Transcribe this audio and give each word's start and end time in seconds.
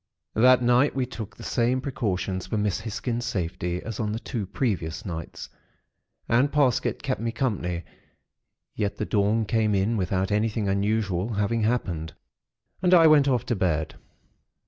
"That 0.33 0.63
night, 0.63 0.95
we 0.95 1.05
took 1.05 1.37
the 1.37 1.43
same 1.43 1.79
precautions 1.79 2.47
for 2.47 2.57
Miss 2.57 2.79
Hisgins' 2.79 3.23
safety, 3.23 3.83
as 3.83 3.99
on 3.99 4.13
the 4.13 4.19
two 4.19 4.47
previous 4.47 5.05
nights; 5.05 5.47
and 6.27 6.51
Parsket 6.51 7.03
kept 7.03 7.21
me 7.21 7.31
company; 7.31 7.83
yet 8.73 8.97
the 8.97 9.05
dawn 9.05 9.45
came 9.45 9.75
in 9.75 9.97
without 9.97 10.31
anything 10.31 10.67
unusual 10.67 11.33
having 11.33 11.61
happened, 11.61 12.15
and 12.81 12.95
I 12.95 13.05
went 13.05 13.27
off 13.27 13.45
to 13.45 13.55
bed. 13.55 13.93